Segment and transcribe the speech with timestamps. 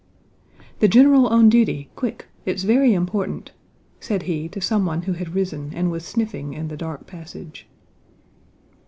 [0.79, 2.25] "The general on duty, quick!
[2.43, 3.51] It's very important!"
[3.99, 7.67] said he to someone who had risen and was sniffing in the dark passage.